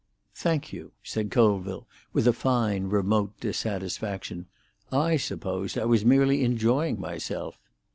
"Thank 0.33 0.73
you," 0.73 0.93
said 1.03 1.29
Colville, 1.29 1.85
with 2.11 2.27
a 2.27 2.33
fine, 2.33 2.85
remote 2.85 3.39
dissatisfaction. 3.39 4.47
"I 4.91 5.15
supposed 5.17 5.77
I 5.77 5.85
was 5.85 6.03
merely 6.03 6.43
enjoying 6.43 6.99
myself." 6.99 7.59